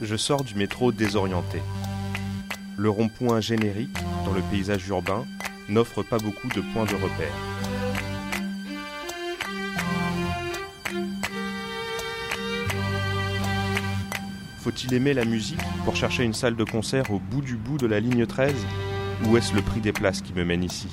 Je 0.00 0.16
sors 0.16 0.44
du 0.44 0.54
métro 0.54 0.92
désorienté. 0.92 1.60
Le 2.78 2.88
rond-point 2.88 3.40
générique, 3.40 3.96
dans 4.24 4.32
le 4.32 4.40
paysage 4.50 4.88
urbain, 4.88 5.26
n'offre 5.68 6.02
pas 6.02 6.18
beaucoup 6.18 6.48
de 6.48 6.62
points 6.72 6.86
de 6.86 6.94
repère. 6.94 7.53
Faut-il 14.64 14.94
aimer 14.94 15.12
la 15.12 15.26
musique 15.26 15.60
pour 15.84 15.94
chercher 15.94 16.24
une 16.24 16.32
salle 16.32 16.56
de 16.56 16.64
concert 16.64 17.10
au 17.10 17.18
bout 17.18 17.42
du 17.42 17.54
bout 17.54 17.76
de 17.76 17.86
la 17.86 18.00
ligne 18.00 18.24
13 18.24 18.54
Ou 19.26 19.36
est-ce 19.36 19.54
le 19.54 19.60
prix 19.60 19.82
des 19.82 19.92
places 19.92 20.22
qui 20.22 20.32
me 20.32 20.42
mène 20.42 20.64
ici 20.64 20.88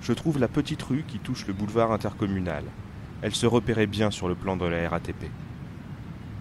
Je 0.00 0.12
trouve 0.12 0.40
la 0.40 0.48
petite 0.48 0.82
rue 0.82 1.04
qui 1.06 1.20
touche 1.20 1.46
le 1.46 1.52
boulevard 1.52 1.92
intercommunal. 1.92 2.64
Elle 3.22 3.36
se 3.36 3.46
repérait 3.46 3.86
bien 3.86 4.10
sur 4.10 4.26
le 4.26 4.34
plan 4.34 4.56
de 4.56 4.64
la 4.64 4.88
RATP. 4.88 5.30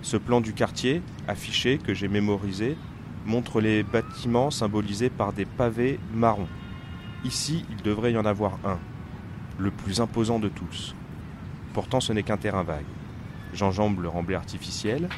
Ce 0.02 0.18
plan 0.18 0.42
du 0.42 0.54
quartier, 0.54 1.04
affiché, 1.28 1.78
que 1.78 1.94
j'ai 1.94 2.08
mémorisé, 2.08 2.76
montre 3.28 3.62
les 3.62 3.84
bâtiments 3.84 4.50
symbolisés 4.50 5.12
par 5.12 5.32
des 5.32 5.46
pavés 5.46 6.00
marrons. 6.12 6.50
Ici, 7.24 7.68
il 7.70 7.84
devrait 7.84 8.14
y 8.14 8.18
en 8.18 8.26
avoir 8.26 8.58
un, 8.66 8.80
le 9.60 9.70
plus 9.70 10.02
imposant 10.02 10.40
de 10.40 10.50
tous. 10.50 10.96
Pourtant, 11.74 12.00
ce 12.00 12.14
n'est 12.14 12.24
qu'un 12.24 12.38
terrain 12.38 12.64
vague. 12.64 12.84
J'enjambe 13.54 14.00
le 14.02 14.08
remblai 14.08 14.36
artificiel. 14.36 15.10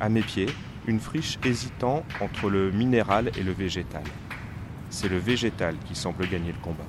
À 0.00 0.08
mes 0.08 0.22
pieds, 0.22 0.48
une 0.86 1.00
friche 1.00 1.38
hésitant 1.44 2.04
entre 2.20 2.48
le 2.48 2.70
minéral 2.70 3.30
et 3.36 3.42
le 3.42 3.52
végétal. 3.52 4.02
C'est 4.88 5.08
le 5.08 5.18
végétal 5.18 5.76
qui 5.86 5.94
semble 5.94 6.28
gagner 6.28 6.52
le 6.52 6.58
combat. 6.58 6.84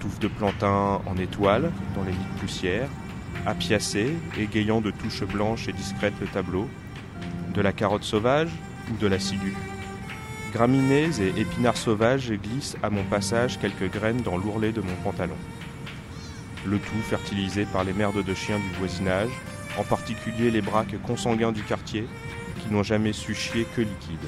Touffe 0.00 0.18
de 0.18 0.28
plantain 0.28 1.00
en 1.06 1.16
étoile 1.18 1.70
dans 1.94 2.02
les 2.04 2.12
nids 2.12 2.18
de 2.34 2.40
poussière, 2.40 2.88
apiacé, 3.46 4.16
égayant 4.38 4.80
de 4.80 4.90
touches 4.90 5.24
blanches 5.24 5.68
et 5.68 5.72
discrètes 5.72 6.14
le 6.20 6.26
tableau, 6.26 6.68
de 7.54 7.60
la 7.60 7.72
carotte 7.72 8.04
sauvage 8.04 8.50
ou 8.90 8.96
de 8.96 9.06
l'assidu. 9.06 9.54
Graminées 10.52 11.08
et 11.18 11.40
épinards 11.40 11.78
sauvages 11.78 12.30
glissent 12.30 12.76
à 12.82 12.90
mon 12.90 13.04
passage 13.04 13.58
quelques 13.58 13.90
graines 13.90 14.20
dans 14.20 14.36
l'ourlet 14.36 14.70
de 14.70 14.82
mon 14.82 14.94
pantalon. 15.02 15.36
Le 16.66 16.78
tout 16.78 17.02
fertilisé 17.08 17.64
par 17.64 17.84
les 17.84 17.94
merdes 17.94 18.22
de 18.22 18.34
chiens 18.34 18.58
du 18.58 18.78
voisinage, 18.78 19.30
en 19.78 19.82
particulier 19.82 20.50
les 20.50 20.60
braques 20.60 21.00
consanguins 21.06 21.52
du 21.52 21.62
quartier, 21.62 22.06
qui 22.60 22.70
n'ont 22.70 22.82
jamais 22.82 23.14
su 23.14 23.34
chier 23.34 23.66
que 23.74 23.80
liquide. 23.80 24.18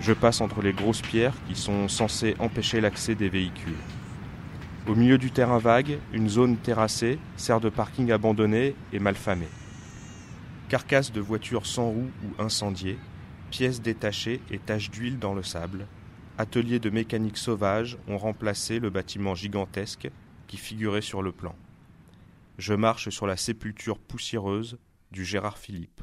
Je 0.00 0.12
passe 0.12 0.40
entre 0.40 0.62
les 0.62 0.72
grosses 0.72 1.02
pierres 1.02 1.34
qui 1.48 1.56
sont 1.56 1.88
censées 1.88 2.36
empêcher 2.38 2.80
l'accès 2.80 3.16
des 3.16 3.28
véhicules. 3.28 3.74
Au 4.88 4.94
milieu 4.94 5.18
du 5.18 5.30
terrain 5.30 5.58
vague, 5.58 5.98
une 6.12 6.28
zone 6.28 6.56
terrassée 6.56 7.18
sert 7.36 7.60
de 7.60 7.68
parking 7.68 8.10
abandonné 8.10 8.74
et 8.92 8.98
malfamé. 8.98 9.46
Carcasses 10.68 11.12
de 11.12 11.20
voitures 11.20 11.66
sans 11.66 11.90
roues 11.90 12.10
ou 12.24 12.42
incendiées, 12.42 12.98
pièces 13.50 13.82
détachées 13.82 14.40
et 14.50 14.58
taches 14.58 14.90
d'huile 14.90 15.18
dans 15.18 15.34
le 15.34 15.42
sable, 15.42 15.86
ateliers 16.38 16.78
de 16.78 16.88
mécanique 16.88 17.36
sauvage 17.36 17.98
ont 18.08 18.16
remplacé 18.16 18.78
le 18.78 18.88
bâtiment 18.88 19.34
gigantesque 19.34 20.10
qui 20.46 20.56
figurait 20.56 21.02
sur 21.02 21.22
le 21.22 21.32
plan. 21.32 21.54
Je 22.56 22.72
marche 22.72 23.10
sur 23.10 23.26
la 23.26 23.36
sépulture 23.36 23.98
poussiéreuse 23.98 24.78
du 25.12 25.24
Gérard 25.24 25.58
Philippe. 25.58 26.00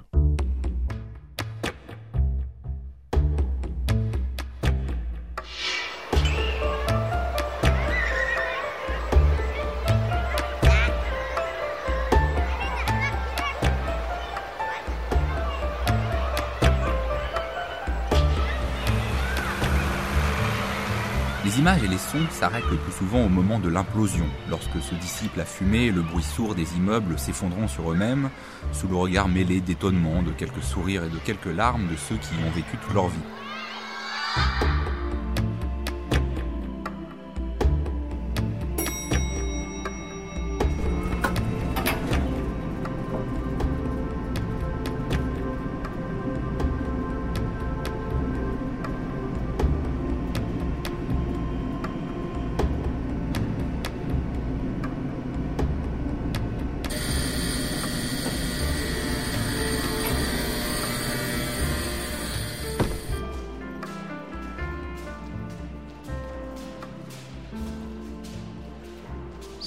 Images 21.67 21.83
et 21.83 21.87
les 21.89 21.97
sons 21.97 22.25
s'arrêtent 22.31 22.71
le 22.71 22.77
plus 22.77 22.93
souvent 22.93 23.25
au 23.25 23.27
moment 23.27 23.59
de 23.59 23.67
l'implosion, 23.67 24.25
lorsque 24.49 24.81
se 24.81 24.95
dissipe 24.95 25.35
la 25.35 25.43
fumée 25.43 25.87
et 25.87 25.91
le 25.91 26.01
bruit 26.01 26.23
sourd 26.23 26.55
des 26.55 26.77
immeubles 26.77 27.19
s'effondrant 27.19 27.67
sur 27.67 27.91
eux-mêmes, 27.91 28.29
sous 28.71 28.87
le 28.87 28.95
regard 28.95 29.27
mêlé 29.27 29.59
d'étonnement, 29.59 30.21
de 30.23 30.31
quelques 30.31 30.63
sourires 30.63 31.03
et 31.03 31.09
de 31.09 31.17
quelques 31.17 31.53
larmes 31.53 31.87
de 31.91 31.97
ceux 31.97 32.15
qui 32.15 32.35
y 32.35 32.47
ont 32.47 32.51
vécu 32.51 32.77
toute 32.77 32.93
leur 32.93 33.09
vie. 33.09 33.19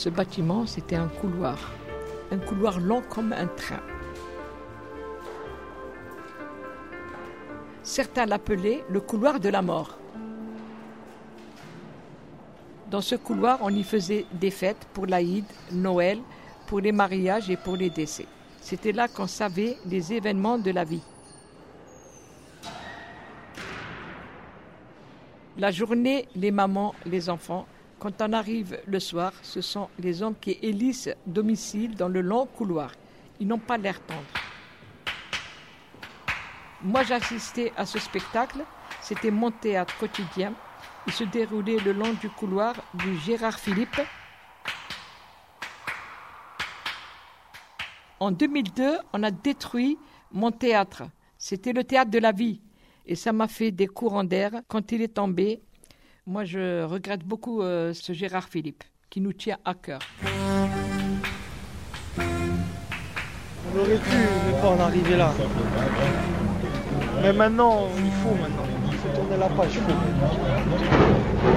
Ce 0.01 0.09
bâtiment, 0.09 0.65
c'était 0.65 0.97
un 0.97 1.09
couloir, 1.09 1.59
un 2.31 2.39
couloir 2.39 2.81
long 2.81 3.03
comme 3.03 3.35
un 3.35 3.47
train. 3.47 3.83
Certains 7.83 8.25
l'appelaient 8.25 8.83
le 8.89 9.03
couloir 9.03 9.39
de 9.39 9.51
la 9.51 9.61
mort. 9.61 9.99
Dans 12.91 13.03
ce 13.03 13.15
couloir, 13.15 13.59
on 13.61 13.69
y 13.69 13.83
faisait 13.83 14.25
des 14.33 14.51
fêtes 14.51 14.89
pour 14.95 15.05
l'Aïd, 15.05 15.45
Noël, 15.71 16.19
pour 16.67 16.81
les 16.81 16.93
mariages 16.93 17.51
et 17.51 17.59
pour 17.59 17.77
les 17.77 17.91
décès. 17.91 18.27
C'était 18.63 18.93
là 18.93 19.07
qu'on 19.07 19.27
savait 19.27 19.77
les 19.85 20.15
événements 20.15 20.57
de 20.57 20.71
la 20.71 20.85
vie. 20.85 21.03
La 25.59 25.71
journée, 25.71 26.27
les 26.35 26.53
mamans, 26.53 26.95
les 27.05 27.29
enfants. 27.29 27.67
Quand 28.01 28.23
on 28.23 28.33
arrive 28.33 28.81
le 28.87 28.99
soir, 28.99 29.31
ce 29.43 29.61
sont 29.61 29.91
les 29.99 30.23
hommes 30.23 30.35
qui 30.41 30.53
élisent 30.63 31.15
domicile 31.27 31.95
dans 31.95 32.09
le 32.09 32.23
long 32.23 32.47
couloir. 32.47 32.93
Ils 33.39 33.47
n'ont 33.47 33.59
pas 33.59 33.77
l'air 33.77 34.01
tendre. 34.07 34.25
Moi, 36.83 37.03
j'assistais 37.03 37.75
à 37.77 37.85
ce 37.85 37.99
spectacle. 37.99 38.65
C'était 39.03 39.31
mon 39.31 39.51
théâtre 39.51 39.95
quotidien. 39.99 40.55
Il 41.07 41.13
se 41.13 41.25
déroulait 41.25 41.77
le 41.77 41.93
long 41.93 42.15
du 42.15 42.31
couloir 42.31 42.75
du 42.95 43.19
Gérard 43.19 43.59
Philippe. 43.59 44.01
En 48.19 48.31
2002, 48.31 48.97
on 49.13 49.23
a 49.23 49.31
détruit 49.31 49.99
mon 50.33 50.51
théâtre. 50.51 51.03
C'était 51.37 51.75
le 51.75 51.85
théâtre 51.85 52.11
de 52.11 52.19
la 52.19 52.33
vie. 52.33 52.63
Et 53.05 53.15
ça 53.15 53.35
m'a 53.35 53.47
fait 53.47 53.71
des 53.71 53.89
courants 53.89 54.25
d'air 54.25 54.53
quand 54.69 54.91
il 54.91 55.03
est 55.03 55.15
tombé. 55.17 55.61
Moi, 56.27 56.45
je 56.45 56.85
regrette 56.85 57.25
beaucoup 57.25 57.63
euh, 57.63 57.95
ce 57.95 58.13
Gérard 58.13 58.49
Philippe, 58.49 58.85
qui 59.09 59.21
nous 59.21 59.33
tient 59.33 59.57
à 59.65 59.75
cœur. 59.75 60.01
On 62.19 63.79
aurait 63.79 63.97
pu 63.97 64.17
ne 64.17 64.61
pas 64.61 64.69
en 64.69 64.81
arriver 64.81 65.17
là. 65.17 65.33
Mais 67.23 67.33
maintenant, 67.33 67.89
il 67.97 68.13
faut 68.13 68.35
maintenant. 68.35 68.67
Il 68.91 68.97
faut 68.97 69.09
tourner 69.09 69.37
la 69.39 69.49
page. 69.49 69.73
faut. 69.73 69.93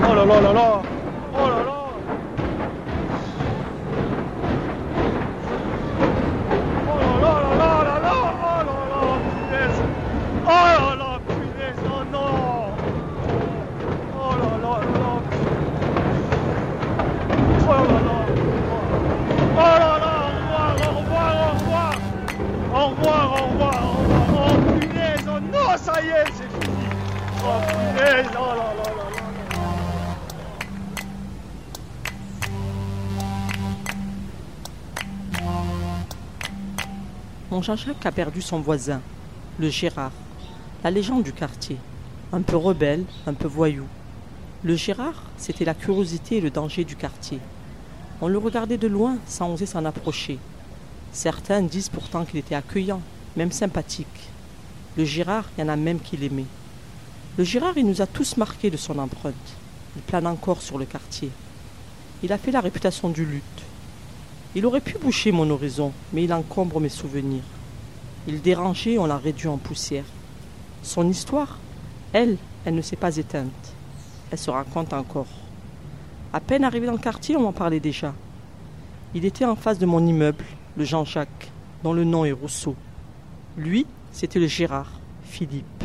Oh 0.10 0.16
là 0.16 0.26
là 0.26 0.42
là 0.42 0.54
là 0.54 0.82
Jean-Jacques 37.64 38.06
a 38.06 38.12
perdu 38.12 38.42
son 38.42 38.60
voisin, 38.60 39.00
le 39.58 39.70
Gérard, 39.70 40.12
la 40.84 40.92
légende 40.92 41.24
du 41.24 41.32
quartier, 41.32 41.78
un 42.34 42.42
peu 42.42 42.58
rebelle, 42.58 43.06
un 43.26 43.34
peu 43.34 43.48
voyou. 43.48 43.86
Le 44.66 44.76
Gérard, 44.76 45.24
c'était 45.38 45.64
la 45.64 45.74
curiosité 45.74 46.38
et 46.38 46.42
le 46.42 46.50
danger 46.50 46.84
du 46.84 46.98
quartier. 46.98 47.40
On 48.20 48.28
le 48.28 48.38
regardait 48.38 48.78
de 48.78 48.88
loin 48.88 49.16
sans 49.26 49.54
oser 49.54 49.66
s'en 49.66 49.86
approcher. 49.86 50.40
Certains 51.14 51.62
disent 51.62 51.88
pourtant 51.88 52.26
qu'il 52.26 52.40
était 52.40 52.54
accueillant, 52.54 53.02
même 53.38 53.54
sympathique. 53.54 54.30
Le 54.98 55.06
Gérard, 55.06 55.46
il 55.58 55.62
y 55.62 55.64
en 55.64 55.70
a 55.70 55.78
même 55.78 56.02
qui 56.02 56.18
l'aimaient. 56.18 56.52
Le 57.38 57.46
Gérard, 57.46 57.78
il 57.78 57.88
nous 57.88 58.02
a 58.02 58.08
tous 58.08 58.36
marqués 58.36 58.72
de 58.72 58.78
son 58.78 59.00
empreinte. 59.00 59.56
Il 59.96 60.02
plane 60.02 60.28
encore 60.28 60.62
sur 60.62 60.78
le 60.78 60.86
quartier. 60.86 61.32
Il 62.24 62.34
a 62.34 62.38
fait 62.38 62.52
la 62.52 62.60
réputation 62.60 63.08
du 63.10 63.24
lutte. 63.24 63.63
Il 64.56 64.68
aurait 64.68 64.82
pu 64.82 65.00
boucher 65.00 65.32
mon 65.32 65.50
horizon, 65.50 65.92
mais 66.14 66.26
il 66.26 66.34
encombre 66.34 66.80
mes 66.80 66.90
souvenirs. 66.90 67.44
Il 68.28 68.42
dérangeait, 68.42 69.00
on 69.00 69.08
l'a 69.08 69.18
réduit 69.18 69.48
en 69.48 69.58
poussière. 69.58 70.06
Son 70.84 71.10
histoire, 71.10 71.58
elle, 72.14 72.38
elle 72.64 72.76
ne 72.76 72.82
s'est 72.82 72.96
pas 72.96 73.18
éteinte. 73.18 73.74
Elle 74.30 74.38
se 74.38 74.52
raconte 74.52 74.94
encore. 74.94 75.28
À 76.32 76.40
peine 76.40 76.64
arrivé 76.64 76.86
dans 76.86 76.94
le 76.94 77.00
quartier, 77.00 77.36
on 77.36 77.42
m'en 77.42 77.52
parlait 77.52 77.80
déjà. 77.80 78.14
Il 79.16 79.26
était 79.26 79.46
en 79.46 79.56
face 79.56 79.80
de 79.80 79.88
mon 79.88 80.06
immeuble, 80.06 80.46
le 80.78 80.86
Jean-Jacques, 80.86 81.52
dont 81.84 81.94
le 81.94 82.04
nom 82.04 82.24
est 82.24 82.32
Rousseau. 82.32 82.76
Lui, 83.58 83.88
c'était 84.12 84.40
le 84.40 84.48
Gérard, 84.48 84.92
Philippe. 85.24 85.84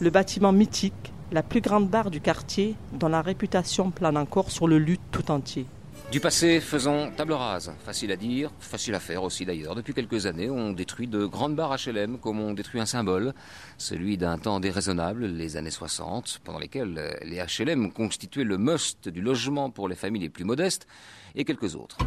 Le 0.00 0.08
bâtiment 0.08 0.52
mythique, 0.52 1.12
la 1.30 1.42
plus 1.42 1.60
grande 1.60 1.88
barre 1.88 2.10
du 2.10 2.20
quartier, 2.22 2.74
dont 2.94 3.08
la 3.08 3.20
réputation 3.20 3.90
plane 3.90 4.16
encore 4.16 4.50
sur 4.50 4.66
le 4.66 4.78
lutte 4.78 5.00
tout 5.12 5.30
entier. 5.30 5.66
Du 6.10 6.20
passé, 6.20 6.60
faisons 6.60 7.10
table 7.10 7.34
rase. 7.34 7.70
Facile 7.84 8.12
à 8.12 8.16
dire, 8.16 8.50
facile 8.60 8.94
à 8.94 9.00
faire 9.00 9.22
aussi 9.24 9.44
d'ailleurs. 9.44 9.74
Depuis 9.74 9.92
quelques 9.92 10.24
années, 10.24 10.48
on 10.48 10.72
détruit 10.72 11.06
de 11.06 11.26
grandes 11.26 11.54
barres 11.54 11.76
HLM 11.76 12.16
comme 12.16 12.40
on 12.40 12.54
détruit 12.54 12.80
un 12.80 12.86
symbole, 12.86 13.34
celui 13.76 14.16
d'un 14.16 14.38
temps 14.38 14.58
déraisonnable, 14.58 15.26
les 15.26 15.58
années 15.58 15.70
60, 15.70 16.40
pendant 16.44 16.58
lesquelles 16.58 17.18
les 17.22 17.44
HLM 17.44 17.92
constituaient 17.92 18.44
le 18.44 18.56
must 18.56 19.10
du 19.10 19.20
logement 19.20 19.68
pour 19.68 19.86
les 19.86 19.96
familles 19.96 20.22
les 20.22 20.30
plus 20.30 20.44
modestes 20.44 20.86
et 21.34 21.44
quelques 21.44 21.74
autres. 21.74 21.98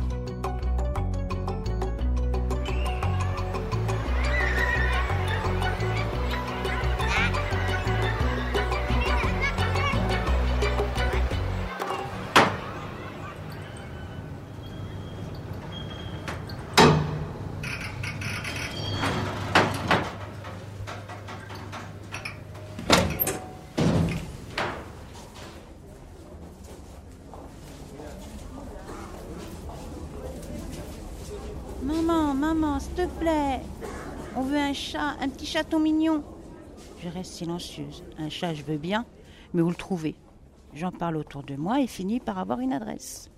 Maman, 31.92 32.34
maman, 32.34 32.80
s'il 32.80 32.94
te 32.94 33.06
plaît. 33.20 33.60
On 34.38 34.44
veut 34.44 34.58
un 34.58 34.72
chat, 34.72 35.18
un 35.20 35.28
petit 35.28 35.46
chaton 35.46 35.78
mignon. 35.78 36.24
Je 37.04 37.10
reste 37.10 37.34
silencieuse. 37.34 38.04
Un 38.18 38.30
chat, 38.30 38.54
je 38.54 38.64
veux 38.64 38.78
bien, 38.78 39.06
mais 39.54 39.62
où 39.62 39.68
le 39.68 39.76
trouver 39.76 40.16
J'en 40.74 40.92
parle 40.92 41.18
autour 41.18 41.44
de 41.44 41.56
moi 41.56 41.82
et 41.82 41.88
finis 41.88 42.22
par 42.22 42.40
avoir 42.40 42.62
une 42.62 42.72
adresse. 42.72 43.30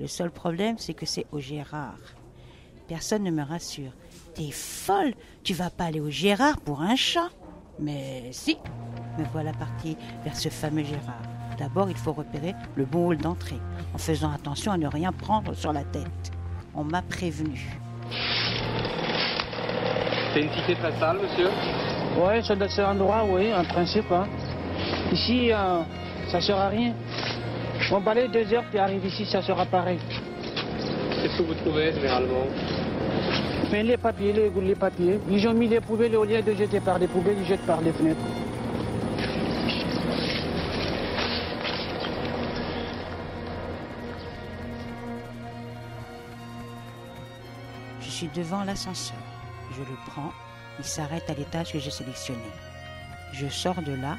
Le 0.00 0.06
seul 0.06 0.30
problème, 0.30 0.78
c'est 0.78 0.94
que 0.94 1.04
c'est 1.04 1.26
au 1.32 1.38
Gérard. 1.38 1.98
Personne 2.86 3.24
ne 3.24 3.30
me 3.30 3.42
rassure. 3.42 3.92
T'es 4.34 4.50
folle 4.52 5.12
Tu 5.42 5.52
vas 5.52 5.68
pas 5.68 5.84
aller 5.84 6.00
au 6.00 6.08
Gérard 6.08 6.60
pour 6.60 6.80
un 6.80 6.96
chat 6.96 7.28
Mais 7.78 8.30
si 8.32 8.56
Me 9.18 9.24
voilà 9.32 9.52
partie 9.52 9.98
vers 10.24 10.36
ce 10.36 10.48
fameux 10.48 10.84
Gérard. 10.84 11.22
D'abord, 11.58 11.90
il 11.90 11.96
faut 11.96 12.12
repérer 12.12 12.54
le 12.74 12.86
bon 12.86 13.08
hall 13.08 13.18
d'entrée, 13.18 13.60
en 13.92 13.98
faisant 13.98 14.32
attention 14.32 14.72
à 14.72 14.78
ne 14.78 14.86
rien 14.86 15.12
prendre 15.12 15.52
sur 15.52 15.74
la 15.74 15.84
tête. 15.84 16.32
On 16.74 16.84
m'a 16.84 17.02
prévenu. 17.02 17.78
C'est 20.32 20.40
une 20.40 20.50
cité 20.50 20.74
très 20.74 20.92
sale, 20.98 21.18
monsieur 21.22 21.48
Ouais, 22.18 22.42
ça 22.42 22.54
doit 22.54 22.66
être 22.66 22.80
un 22.80 22.92
endroit, 22.92 23.24
oui, 23.28 23.52
en 23.54 23.64
principe. 23.64 24.10
Hein. 24.12 24.26
Ici, 25.12 25.50
euh, 25.52 25.80
ça 26.30 26.40
sert 26.40 26.58
à 26.58 26.68
rien. 26.68 26.92
On 27.90 28.00
balaye 28.00 28.28
deux 28.28 28.52
heures, 28.52 28.64
puis 28.68 28.78
arrive 28.78 29.04
ici, 29.06 29.24
ça 29.24 29.40
sera 29.40 29.64
pareil. 29.64 29.98
Qu'est-ce 31.22 31.38
que 31.38 31.42
vous 31.42 31.54
trouvez 31.54 31.92
généralement 31.92 32.46
Mais 33.72 33.82
les 33.82 33.96
papiers, 33.96 34.32
les, 34.32 34.50
les 34.60 34.74
papiers, 34.74 35.18
ils 35.30 35.48
ont 35.48 35.54
mis 35.54 35.68
les 35.68 35.80
poubelles 35.80 36.16
au 36.16 36.24
lieu 36.24 36.42
de 36.42 36.52
jeter 36.54 36.80
par 36.80 36.98
les 36.98 37.06
poubelles, 37.06 37.36
ils 37.40 37.46
jettent 37.46 37.66
par 37.66 37.80
les 37.80 37.92
fenêtres. 37.92 38.20
Je 48.00 48.10
suis 48.10 48.28
devant 48.34 48.64
l'ascenseur. 48.64 49.37
Je 49.78 49.82
le 49.84 49.98
prends. 50.06 50.32
Il 50.78 50.84
s'arrête 50.84 51.28
à 51.30 51.34
l'étage 51.34 51.72
que 51.72 51.78
j'ai 51.78 51.90
sélectionné. 51.90 52.50
Je 53.32 53.48
sors 53.48 53.80
de 53.82 53.92
là 53.92 54.16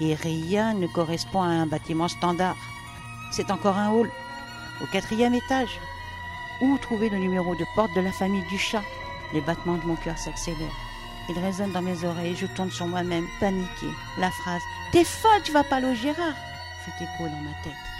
et 0.00 0.14
rien 0.14 0.74
ne 0.74 0.86
correspond 0.86 1.42
à 1.42 1.46
un 1.46 1.66
bâtiment 1.66 2.08
standard. 2.08 2.56
C'est 3.32 3.50
encore 3.50 3.76
un 3.76 3.90
hall, 3.90 4.10
au 4.82 4.86
quatrième 4.86 5.34
étage. 5.34 5.80
Où 6.60 6.76
trouver 6.78 7.08
le 7.08 7.18
numéro 7.18 7.54
de 7.54 7.64
porte 7.74 7.94
de 7.94 8.00
la 8.00 8.12
famille 8.12 8.46
du 8.48 8.58
chat? 8.58 8.82
Les 9.32 9.40
battements 9.40 9.76
de 9.76 9.86
mon 9.86 9.96
cœur 9.96 10.18
s'accélèrent. 10.18 10.78
Il 11.28 11.38
résonne 11.38 11.72
dans 11.72 11.82
mes 11.82 12.04
oreilles. 12.04 12.36
Je 12.36 12.46
tourne 12.46 12.70
sur 12.70 12.86
moi-même, 12.86 13.26
paniquée. 13.40 13.94
La 14.18 14.30
phrase 14.30 14.62
T'es 14.92 15.04
folle, 15.04 15.42
tu 15.44 15.52
vas 15.52 15.64
pas 15.64 15.80
au 15.80 15.94
Gérard 15.94 16.34
fait 16.90 17.04
écho 17.04 17.28
dans 17.28 17.40
ma 17.40 17.52
tête. 17.62 17.97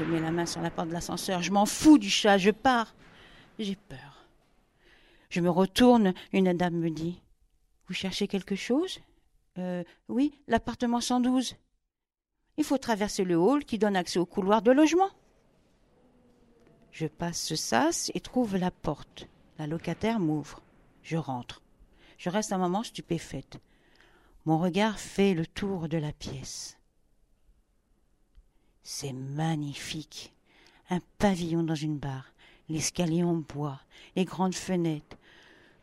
Je 0.00 0.04
mets 0.06 0.20
la 0.20 0.30
main 0.30 0.46
sur 0.46 0.62
la 0.62 0.70
porte 0.70 0.88
de 0.88 0.94
l'ascenseur. 0.94 1.42
Je 1.42 1.52
m'en 1.52 1.66
fous 1.66 1.98
du 1.98 2.08
chat, 2.08 2.38
je 2.38 2.50
pars. 2.50 2.94
J'ai 3.58 3.76
peur. 3.76 4.24
Je 5.28 5.42
me 5.42 5.50
retourne, 5.50 6.14
une 6.32 6.54
dame 6.54 6.76
me 6.76 6.88
dit 6.88 7.20
Vous 7.86 7.92
cherchez 7.92 8.26
quelque 8.26 8.56
chose? 8.56 9.00
Euh, 9.58 9.84
oui, 10.08 10.32
l'appartement 10.48 11.02
112. 11.02 11.54
Il 12.56 12.64
faut 12.64 12.78
traverser 12.78 13.24
le 13.24 13.36
hall 13.36 13.66
qui 13.66 13.76
donne 13.76 13.94
accès 13.94 14.18
au 14.18 14.24
couloir 14.24 14.62
de 14.62 14.70
logement. 14.70 15.10
Je 16.92 17.06
passe 17.06 17.42
ce 17.42 17.56
sas 17.56 18.10
et 18.14 18.20
trouve 18.20 18.56
la 18.56 18.70
porte. 18.70 19.28
La 19.58 19.66
locataire 19.66 20.18
m'ouvre. 20.18 20.62
Je 21.02 21.18
rentre. 21.18 21.60
Je 22.16 22.30
reste 22.30 22.54
un 22.54 22.58
moment 22.58 22.84
stupéfaite. 22.84 23.58
Mon 24.46 24.58
regard 24.58 24.98
fait 24.98 25.34
le 25.34 25.46
tour 25.46 25.90
de 25.90 25.98
la 25.98 26.12
pièce. 26.14 26.79
C'est 28.82 29.12
magnifique. 29.12 30.32
Un 30.88 31.00
pavillon 31.18 31.62
dans 31.62 31.74
une 31.74 31.98
barre, 31.98 32.32
l'escalier 32.68 33.22
en 33.22 33.36
bois, 33.36 33.80
les 34.16 34.24
grandes 34.24 34.54
fenêtres. 34.54 35.16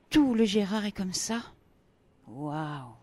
Tout 0.10 0.34
le 0.34 0.46
Gérard 0.46 0.86
est 0.86 0.92
comme 0.92 1.14
ça. 1.14 1.42
Waouh! 2.28 2.94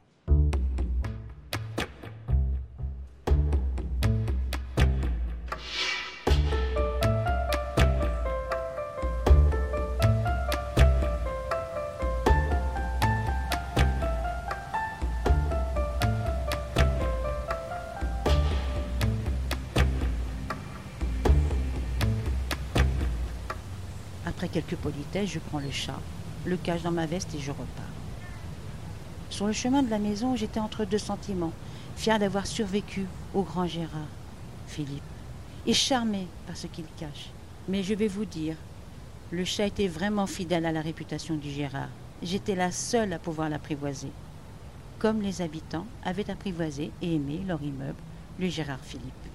Quelques 24.54 24.76
politesses, 24.76 25.30
je 25.30 25.40
prends 25.40 25.58
le 25.58 25.72
chat, 25.72 25.98
le 26.44 26.56
cache 26.56 26.82
dans 26.82 26.92
ma 26.92 27.06
veste 27.06 27.34
et 27.34 27.40
je 27.40 27.50
repars. 27.50 27.90
Sur 29.28 29.48
le 29.48 29.52
chemin 29.52 29.82
de 29.82 29.90
la 29.90 29.98
maison, 29.98 30.36
j'étais 30.36 30.60
entre 30.60 30.84
deux 30.84 30.98
sentiments, 30.98 31.52
fier 31.96 32.20
d'avoir 32.20 32.46
survécu 32.46 33.04
au 33.34 33.42
grand 33.42 33.66
Gérard, 33.66 34.12
Philippe, 34.68 35.02
et 35.66 35.74
charmé 35.74 36.28
par 36.46 36.56
ce 36.56 36.68
qu'il 36.68 36.84
cache. 36.96 37.30
Mais 37.68 37.82
je 37.82 37.94
vais 37.94 38.06
vous 38.06 38.26
dire, 38.26 38.54
le 39.32 39.44
chat 39.44 39.66
était 39.66 39.88
vraiment 39.88 40.28
fidèle 40.28 40.66
à 40.66 40.72
la 40.72 40.82
réputation 40.82 41.34
du 41.34 41.50
Gérard. 41.50 41.88
J'étais 42.22 42.54
la 42.54 42.70
seule 42.70 43.12
à 43.12 43.18
pouvoir 43.18 43.48
l'apprivoiser, 43.48 44.12
comme 45.00 45.20
les 45.20 45.42
habitants 45.42 45.86
avaient 46.04 46.30
apprivoisé 46.30 46.92
et 47.02 47.16
aimé 47.16 47.40
leur 47.44 47.60
immeuble, 47.60 47.98
le 48.38 48.48
Gérard 48.48 48.84
Philippe. 48.84 49.33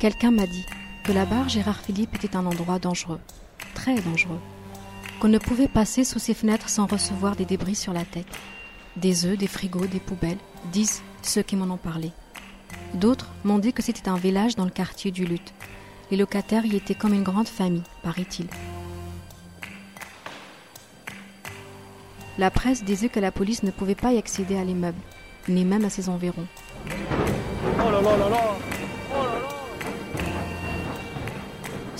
Quelqu'un 0.00 0.30
m'a 0.30 0.46
dit 0.46 0.64
que 1.04 1.12
la 1.12 1.26
barre 1.26 1.50
Gérard 1.50 1.82
Philippe 1.82 2.14
était 2.14 2.34
un 2.34 2.46
endroit 2.46 2.78
dangereux, 2.78 3.20
très 3.74 4.00
dangereux, 4.00 4.40
qu'on 5.20 5.28
ne 5.28 5.36
pouvait 5.36 5.68
passer 5.68 6.04
sous 6.04 6.18
ses 6.18 6.32
fenêtres 6.32 6.70
sans 6.70 6.86
recevoir 6.86 7.36
des 7.36 7.44
débris 7.44 7.74
sur 7.74 7.92
la 7.92 8.06
tête. 8.06 8.34
Des 8.96 9.26
œufs, 9.26 9.36
des 9.36 9.46
frigos, 9.46 9.88
des 9.88 10.00
poubelles, 10.00 10.38
disent 10.72 11.02
ceux 11.20 11.42
qui 11.42 11.54
m'en 11.54 11.74
ont 11.74 11.76
parlé. 11.76 12.12
D'autres 12.94 13.28
m'ont 13.44 13.58
dit 13.58 13.74
que 13.74 13.82
c'était 13.82 14.08
un 14.08 14.16
village 14.16 14.56
dans 14.56 14.64
le 14.64 14.70
quartier 14.70 15.10
du 15.10 15.26
Lutte. 15.26 15.52
Les 16.10 16.16
locataires 16.16 16.64
y 16.64 16.76
étaient 16.76 16.94
comme 16.94 17.12
une 17.12 17.22
grande 17.22 17.48
famille, 17.48 17.82
paraît-il. 18.02 18.46
La 22.38 22.50
presse 22.50 22.84
disait 22.84 23.10
que 23.10 23.20
la 23.20 23.32
police 23.32 23.64
ne 23.64 23.70
pouvait 23.70 23.94
pas 23.94 24.14
y 24.14 24.18
accéder 24.18 24.56
à 24.56 24.64
l'immeuble, 24.64 25.02
ni 25.46 25.66
même 25.66 25.84
à 25.84 25.90
ses 25.90 26.08
environs. 26.08 26.46
Oh 26.86 27.90
là 27.90 28.00
là 28.00 28.16
là 28.16 28.69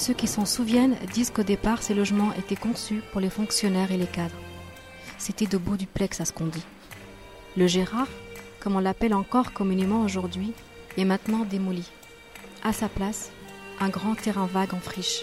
Ceux 0.01 0.15
qui 0.15 0.29
s'en 0.29 0.47
souviennent 0.47 0.97
disent 1.13 1.29
qu'au 1.29 1.43
départ, 1.43 1.83
ces 1.83 1.93
logements 1.93 2.33
étaient 2.33 2.57
conçus 2.57 3.03
pour 3.13 3.21
les 3.21 3.29
fonctionnaires 3.29 3.93
et 3.93 3.99
les 3.99 4.07
cadres. 4.07 4.41
C'était 5.19 5.45
de 5.45 5.59
beaux 5.59 5.77
duplex 5.77 6.23
à 6.23 6.25
ce 6.25 6.33
qu'on 6.33 6.47
dit. 6.47 6.65
Le 7.55 7.67
Gérard, 7.67 8.09
comme 8.61 8.77
on 8.77 8.81
l'appelle 8.81 9.13
encore 9.13 9.53
communément 9.53 10.01
aujourd'hui, 10.01 10.55
est 10.97 11.05
maintenant 11.05 11.45
démoli. 11.45 11.87
À 12.65 12.73
sa 12.73 12.89
place, 12.89 13.31
un 13.79 13.91
grand 13.91 14.15
terrain 14.15 14.47
vague 14.47 14.73
en 14.73 14.81
friche. 14.81 15.23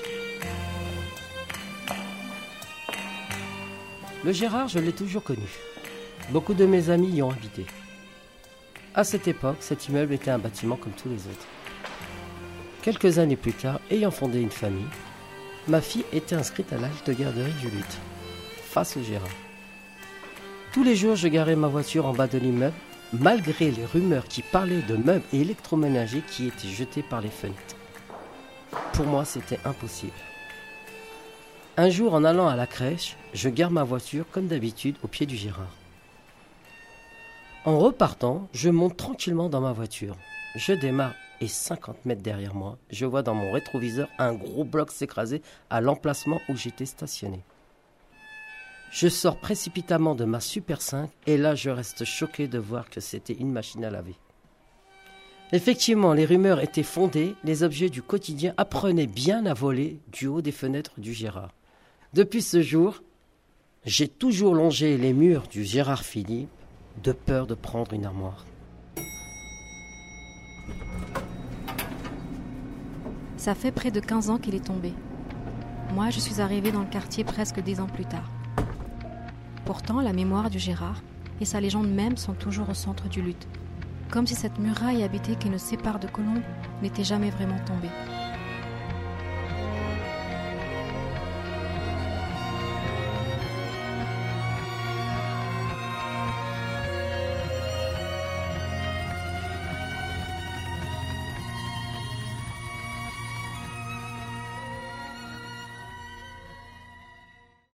Le 4.24 4.32
Gérard, 4.32 4.68
je 4.68 4.78
l'ai 4.78 4.94
toujours 4.94 5.24
connu. 5.24 5.48
Beaucoup 6.30 6.54
de 6.54 6.68
mes 6.68 6.92
amis 6.92 7.16
y 7.16 7.24
ont 7.24 7.32
habité. 7.32 7.66
À 8.94 9.04
cette 9.04 9.28
époque, 9.28 9.58
cet 9.62 9.88
immeuble 9.88 10.14
était 10.14 10.30
un 10.30 10.38
bâtiment 10.38 10.76
comme 10.76 10.94
tous 10.94 11.10
les 11.10 11.26
autres. 11.26 11.48
Quelques 12.82 13.20
années 13.20 13.36
plus 13.36 13.54
tard, 13.54 13.80
ayant 13.92 14.12
fondé 14.12 14.40
une 14.40 14.52
famille, 14.52 14.86
ma 15.68 15.82
fille 15.82 16.06
était 16.14 16.36
inscrite 16.36 16.72
à 16.72 16.78
l'âge 16.78 17.04
de 17.06 17.14
garderie 17.14 17.52
du 17.60 17.70
Lutte, 17.70 17.98
face 18.64 18.96
au 18.96 19.04
Gérard. 19.04 19.28
Tous 20.74 20.84
les 20.84 20.96
jours, 20.96 21.16
je 21.16 21.28
garais 21.28 21.56
ma 21.56 21.68
voiture 21.68 22.06
en 22.06 22.14
bas 22.14 22.28
de 22.28 22.38
l'immeuble, 22.38 22.76
malgré 23.14 23.72
les 23.72 23.86
rumeurs 23.86 24.26
qui 24.26 24.42
parlaient 24.42 24.82
de 24.82 24.96
meubles 24.96 25.26
et 25.34 25.42
électroménagers 25.42 26.24
qui 26.30 26.48
étaient 26.48 26.68
jetés 26.68 27.04
par 27.04 27.22
les 27.22 27.30
fenêtres. 27.30 27.76
Pour 28.94 29.06
moi, 29.06 29.26
c'était 29.26 29.60
impossible. 29.66 30.12
Un 31.78 31.90
jour, 31.90 32.14
en 32.14 32.24
allant 32.24 32.48
à 32.48 32.56
la 32.56 32.68
crèche, 32.68 33.16
je 33.34 33.50
gare 33.50 33.72
ma 33.72 33.84
voiture 33.84 34.26
comme 34.32 34.48
d'habitude 34.48 34.96
au 35.04 35.08
pied 35.08 35.26
du 35.26 35.36
Gérard. 35.36 35.76
En 37.66 37.80
repartant, 37.80 38.48
je 38.54 38.70
monte 38.70 38.98
tranquillement 38.98 39.50
dans 39.50 39.62
ma 39.62 39.74
voiture. 39.74 40.16
Je 40.56 40.74
démarre 40.74 41.14
et 41.42 41.48
50 41.48 42.06
mètres 42.06 42.22
derrière 42.22 42.56
moi, 42.56 42.78
je 42.90 43.06
vois 43.06 43.24
dans 43.24 43.36
mon 43.36 43.52
rétroviseur 43.52 44.08
un 44.18 44.34
gros 44.34 44.64
bloc 44.64 44.92
s'écraser 44.92 45.42
à 45.70 45.82
l'emplacement 45.82 46.42
où 46.50 46.56
j'étais 46.56 46.86
stationné. 46.86 47.44
Je 48.92 49.08
sors 49.08 49.38
précipitamment 49.38 50.16
de 50.16 50.26
ma 50.26 50.40
Super 50.40 50.82
5 50.82 51.10
et 51.26 51.38
là 51.38 51.56
je 51.56 51.70
reste 51.70 52.06
choqué 52.06 52.48
de 52.48 52.58
voir 52.58 52.90
que 52.90 53.02
c'était 53.02 53.34
une 53.34 53.52
machine 53.52 53.84
à 53.84 53.90
laver. 53.90 54.16
Effectivement, 55.54 56.14
les 56.14 56.26
rumeurs 56.26 56.60
étaient 56.60 56.84
fondées, 56.84 57.36
les 57.44 57.64
objets 57.64 57.90
du 57.90 58.02
quotidien 58.02 58.54
apprenaient 58.58 59.08
bien 59.08 59.46
à 59.46 59.54
voler 59.54 60.00
du 60.12 60.28
haut 60.28 60.42
des 60.42 60.52
fenêtres 60.52 61.00
du 61.00 61.14
Gérard. 61.14 61.54
Depuis 62.14 62.42
ce 62.42 62.62
jour, 62.62 63.02
j'ai 63.86 64.10
toujours 64.10 64.56
longé 64.56 64.98
les 64.98 65.14
murs 65.14 65.48
du 65.48 65.64
Gérard 65.64 66.04
Philippe 66.04 66.50
de 67.04 67.12
peur 67.12 67.48
de 67.48 67.54
prendre 67.54 67.94
une 67.94 68.06
armoire. 68.06 68.46
Ça 73.48 73.56
fait 73.56 73.72
près 73.72 73.92
de 73.92 74.02
15 74.02 74.30
ans 74.30 74.40
qu'il 74.40 74.56
est 74.56 74.66
tombé. 74.66 74.92
Moi, 75.94 76.10
je 76.10 76.20
suis 76.20 76.42
arrivée 76.42 76.74
dans 76.74 76.82
le 76.82 76.86
quartier 76.86 77.24
presque 77.24 77.62
10 77.62 77.80
ans 77.80 77.88
plus 77.88 78.04
tard. 78.04 78.30
Pourtant, 79.64 80.02
la 80.02 80.12
mémoire 80.12 80.50
du 80.50 80.60
Gérard 80.60 81.02
et 81.40 81.46
sa 81.46 81.62
légende 81.62 81.88
même 81.88 82.18
sont 82.18 82.34
toujours 82.34 82.68
au 82.70 82.74
centre 82.74 83.08
du 83.08 83.22
lutte, 83.22 83.48
comme 84.12 84.28
si 84.28 84.36
cette 84.36 84.60
muraille 84.60 85.02
habitée 85.02 85.38
qui 85.38 85.50
nous 85.50 85.60
sépare 85.60 85.98
de 85.98 86.08
Colombes 86.08 86.44
n'était 86.82 87.06
jamais 87.06 87.30
vraiment 87.30 87.56
tombée. 87.66 88.17